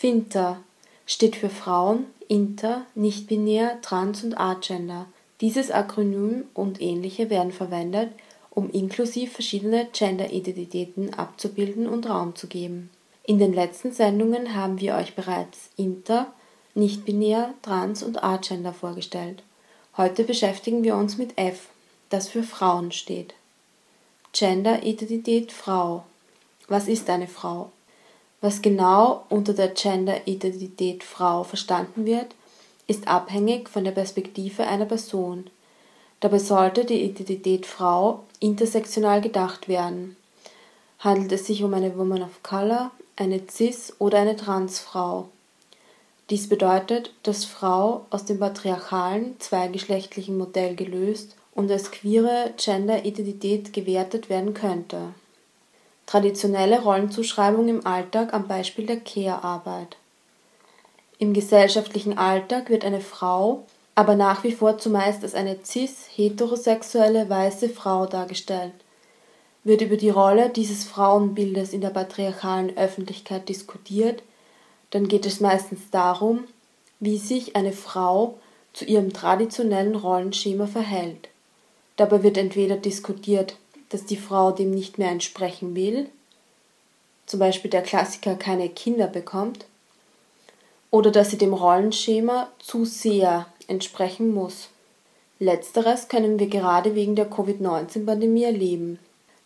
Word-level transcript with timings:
FINTER 0.00 0.60
steht 1.06 1.34
für 1.34 1.50
Frauen, 1.50 2.06
Inter, 2.28 2.86
Nichtbinär, 2.94 3.82
Trans 3.82 4.22
und 4.22 4.38
Agender. 4.38 5.06
Dieses 5.40 5.72
Akronym 5.72 6.44
und 6.54 6.80
ähnliche 6.80 7.30
werden 7.30 7.50
verwendet, 7.50 8.10
um 8.50 8.70
inklusiv 8.70 9.32
verschiedene 9.32 9.88
Gender-Identitäten 9.92 11.14
abzubilden 11.14 11.88
und 11.88 12.08
Raum 12.08 12.36
zu 12.36 12.46
geben. 12.46 12.90
In 13.24 13.40
den 13.40 13.52
letzten 13.52 13.90
Sendungen 13.90 14.54
haben 14.54 14.80
wir 14.80 14.94
euch 14.94 15.16
bereits 15.16 15.70
Inter, 15.76 16.32
Nichtbinär, 16.76 17.54
Trans 17.62 18.04
und 18.04 18.22
Agender 18.22 18.72
vorgestellt. 18.72 19.42
Heute 19.96 20.22
beschäftigen 20.22 20.84
wir 20.84 20.94
uns 20.94 21.18
mit 21.18 21.36
F, 21.36 21.70
das 22.08 22.28
für 22.28 22.44
Frauen 22.44 22.92
steht. 22.92 23.34
Gender-Identität 24.32 25.50
Frau. 25.50 26.04
Was 26.68 26.86
ist 26.86 27.10
eine 27.10 27.26
Frau? 27.26 27.72
Was 28.40 28.62
genau 28.62 29.24
unter 29.28 29.52
der 29.52 29.68
Gender-Identität 29.68 31.02
Frau 31.02 31.42
verstanden 31.42 32.06
wird, 32.06 32.34
ist 32.86 33.08
abhängig 33.08 33.68
von 33.68 33.84
der 33.84 33.90
Perspektive 33.90 34.66
einer 34.66 34.86
Person. 34.86 35.50
Dabei 36.20 36.38
sollte 36.38 36.84
die 36.84 37.02
Identität 37.02 37.66
Frau 37.66 38.24
intersektional 38.40 39.20
gedacht 39.20 39.68
werden. 39.68 40.16
Handelt 41.00 41.32
es 41.32 41.46
sich 41.46 41.62
um 41.62 41.74
eine 41.74 41.96
Woman 41.98 42.22
of 42.22 42.42
Color, 42.42 42.90
eine 43.16 43.40
Cis- 43.48 43.92
oder 43.98 44.18
eine 44.18 44.36
Transfrau? 44.36 45.28
Dies 46.30 46.48
bedeutet, 46.48 47.12
dass 47.22 47.44
Frau 47.44 48.06
aus 48.10 48.24
dem 48.24 48.38
patriarchalen, 48.38 49.38
zweigeschlechtlichen 49.40 50.36
Modell 50.36 50.76
gelöst 50.76 51.34
und 51.54 51.70
als 51.70 51.90
queere 51.90 52.52
Gender-Identität 52.56 53.72
gewertet 53.72 54.28
werden 54.28 54.54
könnte. 54.54 55.14
Traditionelle 56.08 56.80
Rollenzuschreibung 56.80 57.68
im 57.68 57.86
Alltag 57.86 58.34
am 58.34 58.48
Beispiel 58.48 58.86
der 58.86 58.98
Care-Arbeit. 58.98 59.96
Im 61.18 61.34
gesellschaftlichen 61.34 62.16
Alltag 62.16 62.70
wird 62.70 62.84
eine 62.84 63.00
Frau 63.00 63.64
aber 63.98 64.14
nach 64.14 64.44
wie 64.44 64.52
vor 64.52 64.78
zumeist 64.78 65.24
als 65.24 65.34
eine 65.34 65.58
cis-heterosexuelle 65.64 67.28
weiße 67.28 67.68
Frau 67.68 68.06
dargestellt. 68.06 68.74
Wird 69.64 69.80
über 69.80 69.96
die 69.96 70.08
Rolle 70.08 70.50
dieses 70.50 70.84
Frauenbildes 70.84 71.72
in 71.72 71.80
der 71.80 71.90
patriarchalen 71.90 72.76
Öffentlichkeit 72.76 73.48
diskutiert, 73.48 74.22
dann 74.90 75.08
geht 75.08 75.26
es 75.26 75.40
meistens 75.40 75.90
darum, 75.90 76.44
wie 77.00 77.18
sich 77.18 77.56
eine 77.56 77.72
Frau 77.72 78.38
zu 78.72 78.84
ihrem 78.84 79.12
traditionellen 79.12 79.96
Rollenschema 79.96 80.68
verhält. 80.68 81.28
Dabei 81.96 82.22
wird 82.22 82.38
entweder 82.38 82.76
diskutiert, 82.76 83.56
dass 83.90 84.04
die 84.04 84.16
Frau 84.16 84.52
dem 84.52 84.70
nicht 84.70 84.98
mehr 84.98 85.10
entsprechen 85.10 85.74
will, 85.74 86.08
zum 87.26 87.40
Beispiel 87.40 87.70
der 87.70 87.82
Klassiker 87.82 88.34
keine 88.34 88.68
Kinder 88.68 89.06
bekommt, 89.06 89.66
oder 90.90 91.10
dass 91.10 91.30
sie 91.30 91.38
dem 91.38 91.52
Rollenschema 91.52 92.48
zu 92.58 92.84
sehr 92.84 93.46
entsprechen 93.66 94.32
muss. 94.32 94.68
Letzteres 95.38 96.08
können 96.08 96.38
wir 96.38 96.48
gerade 96.48 96.94
wegen 96.94 97.14
der 97.14 97.28
Covid-19-Pandemie 97.28 98.44
erleben. 98.44 98.98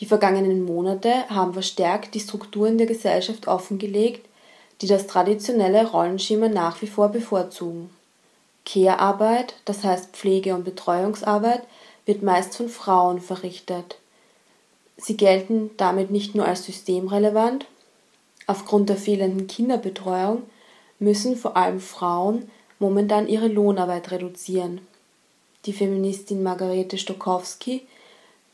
Die 0.00 0.06
vergangenen 0.06 0.64
Monate 0.64 1.28
haben 1.28 1.52
verstärkt 1.52 2.14
die 2.14 2.20
Strukturen 2.20 2.78
der 2.78 2.86
Gesellschaft 2.86 3.48
offengelegt, 3.48 4.26
die 4.80 4.86
das 4.86 5.06
traditionelle 5.06 5.86
Rollenschema 5.86 6.48
nach 6.48 6.82
wie 6.82 6.86
vor 6.86 7.08
bevorzugen. 7.08 7.90
Care-Arbeit, 8.64 9.54
das 9.64 9.82
heißt 9.82 10.14
Pflege- 10.14 10.54
und 10.54 10.64
Betreuungsarbeit, 10.64 11.62
wird 12.04 12.22
meist 12.22 12.56
von 12.56 12.68
Frauen 12.68 13.20
verrichtet. 13.20 13.96
Sie 14.98 15.16
gelten 15.16 15.70
damit 15.76 16.10
nicht 16.10 16.34
nur 16.34 16.44
als 16.44 16.64
systemrelevant, 16.64 17.66
aufgrund 18.46 18.88
der 18.88 18.96
fehlenden 18.96 19.46
Kinderbetreuung 19.46 20.42
müssen 20.98 21.36
vor 21.36 21.56
allem 21.56 21.80
Frauen 21.80 22.50
momentan 22.80 23.28
ihre 23.28 23.48
Lohnarbeit 23.48 24.10
reduzieren. 24.10 24.80
Die 25.66 25.72
Feministin 25.72 26.42
Margarete 26.42 26.98
Stokowski, 26.98 27.82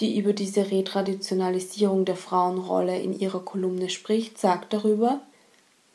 die 0.01 0.19
über 0.19 0.33
diese 0.33 0.71
Retraditionalisierung 0.71 2.05
der 2.05 2.17
Frauenrolle 2.17 2.99
in 3.01 3.19
ihrer 3.19 3.41
Kolumne 3.41 3.89
spricht, 3.89 4.39
sagt 4.39 4.73
darüber, 4.73 5.21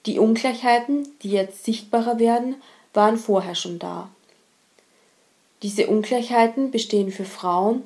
die 0.05 0.17
Ungleichheiten, 0.17 1.07
die 1.21 1.31
jetzt 1.31 1.65
sichtbarer 1.65 2.19
werden, 2.19 2.55
waren 2.93 3.17
vorher 3.17 3.55
schon 3.55 3.77
da. 3.77 4.09
Diese 5.61 5.87
Ungleichheiten 5.87 6.71
bestehen 6.71 7.11
für 7.11 7.25
Frauen 7.25 7.83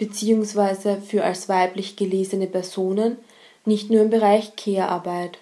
bzw. 0.00 0.96
für 1.00 1.22
als 1.22 1.48
weiblich 1.48 1.94
gelesene 1.94 2.46
Personen 2.46 3.18
nicht 3.64 3.90
nur 3.90 4.00
im 4.00 4.10
Bereich 4.10 4.56
Care-Arbeit. 4.56 5.38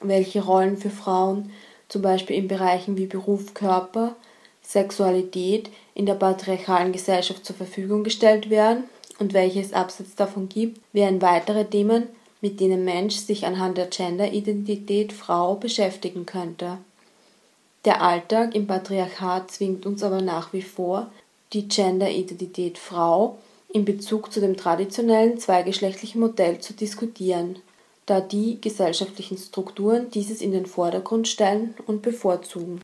Welche 0.00 0.44
Rollen 0.44 0.76
für 0.76 0.90
Frauen 0.90 1.50
zum 1.88 2.02
Beispiel 2.02 2.36
in 2.36 2.48
Bereichen 2.48 2.98
wie 2.98 3.06
Beruf, 3.06 3.54
Körper, 3.54 4.16
Sexualität 4.62 5.70
in 5.94 6.04
der 6.04 6.14
patriarchalen 6.14 6.92
Gesellschaft 6.92 7.46
zur 7.46 7.54
Verfügung 7.54 8.02
gestellt 8.02 8.50
werden 8.50 8.84
und 9.20 9.32
welche 9.32 9.60
es 9.60 9.72
abseits 9.72 10.16
davon 10.16 10.48
gibt, 10.48 10.80
wären 10.92 11.22
weitere 11.22 11.64
Themen, 11.64 12.08
mit 12.40 12.58
denen 12.58 12.84
Mensch 12.84 13.14
sich 13.14 13.46
anhand 13.46 13.78
der 13.78 13.86
Gender-Identität 13.86 15.12
Frau 15.12 15.54
beschäftigen 15.54 16.26
könnte. 16.26 16.78
Der 17.84 18.02
Alltag 18.02 18.56
im 18.56 18.66
Patriarchat 18.66 19.52
zwingt 19.52 19.86
uns 19.86 20.02
aber 20.02 20.20
nach 20.20 20.52
wie 20.52 20.62
vor, 20.62 21.08
die 21.52 21.68
Gender-Identität 21.68 22.78
Frau 22.78 23.38
in 23.68 23.84
Bezug 23.84 24.32
zu 24.32 24.40
dem 24.40 24.56
traditionellen 24.56 25.38
zweigeschlechtlichen 25.38 26.20
Modell 26.20 26.60
zu 26.60 26.72
diskutieren 26.72 27.56
da 28.06 28.20
die 28.20 28.60
gesellschaftlichen 28.60 29.36
Strukturen 29.36 30.10
dieses 30.10 30.40
in 30.40 30.52
den 30.52 30.66
Vordergrund 30.66 31.26
stellen 31.26 31.74
und 31.86 32.02
bevorzugen 32.02 32.74